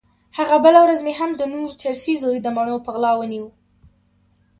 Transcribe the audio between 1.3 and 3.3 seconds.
د نور چرسي زوی د مڼو په غلا